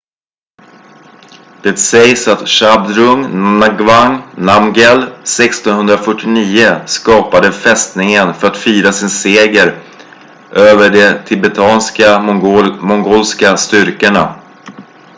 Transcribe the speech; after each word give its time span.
det 1.63 1.77
sägs 1.89 2.23
att 2.33 2.47
zhabdrung 2.49 3.21
ngawang 3.59 4.21
namgyel 4.37 4.99
1649 5.03 6.81
skapade 6.85 7.51
fästningen 7.51 8.33
för 8.33 8.47
att 8.47 8.57
fira 8.57 8.91
sin 8.93 9.09
seger 9.09 9.79
över 10.51 10.89
de 10.89 11.13
tibetansk-mongolska 11.25 13.57
styrkorna 13.57 14.35